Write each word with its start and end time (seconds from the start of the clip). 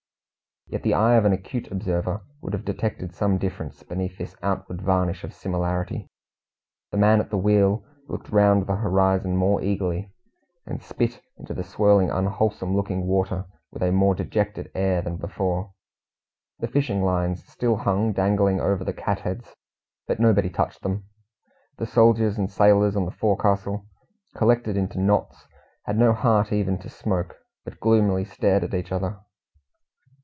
Yet 0.67 0.83
the 0.83 0.93
eye 0.93 1.15
of 1.15 1.25
an 1.25 1.33
acute 1.33 1.69
observer 1.69 2.21
would 2.39 2.53
have 2.53 2.63
detected 2.63 3.13
some 3.13 3.37
difference 3.37 3.83
beneath 3.83 4.17
this 4.17 4.37
outward 4.41 4.81
varnish 4.81 5.25
of 5.25 5.33
similarity. 5.33 6.07
The 6.91 6.97
man 6.97 7.19
at 7.19 7.29
the 7.29 7.37
wheel 7.37 7.83
looked 8.07 8.29
round 8.29 8.65
the 8.67 8.77
horizon 8.77 9.35
more 9.35 9.61
eagerly, 9.61 10.13
and 10.65 10.81
spit 10.81 11.19
into 11.35 11.53
the 11.53 11.65
swirling, 11.65 12.09
unwholesome 12.09 12.73
looking 12.73 13.05
water 13.05 13.47
with 13.71 13.83
a 13.83 13.91
more 13.91 14.15
dejected 14.15 14.71
air 14.73 15.01
than 15.01 15.17
before. 15.17 15.73
The 16.59 16.69
fishing 16.69 17.03
lines 17.03 17.43
still 17.45 17.75
hung 17.75 18.13
dangling 18.13 18.61
over 18.61 18.85
the 18.85 18.93
catheads, 18.93 19.53
but 20.07 20.21
nobody 20.21 20.49
touched 20.49 20.83
them. 20.83 21.03
The 21.79 21.85
soldiers 21.85 22.37
and 22.37 22.49
sailors 22.49 22.95
on 22.95 23.03
the 23.03 23.11
forecastle, 23.11 23.87
collected 24.35 24.77
in 24.77 24.87
knots, 25.05 25.49
had 25.83 25.97
no 25.97 26.13
heart 26.13 26.53
even 26.53 26.77
to 26.77 26.87
smoke, 26.89 27.35
but 27.65 27.81
gloomily 27.81 28.23
stared 28.23 28.63
at 28.63 28.73
each 28.73 28.93
other. 28.93 29.19